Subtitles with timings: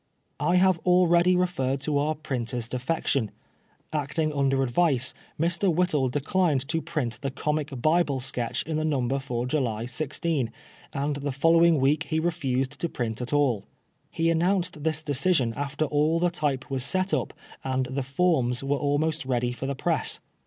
[0.39, 3.29] I have already referred to our printer's defection.
[3.93, 5.71] Acting under advice, Mr.
[5.71, 10.51] Whittle declined to print the Comic Bible Sketch in the number for July 16,
[10.91, 13.65] and the following week he refused to print at all.
[14.09, 17.31] He an nounced this decision after all the type was set up
[17.63, 20.19] and the" formes" were almost ready for the press.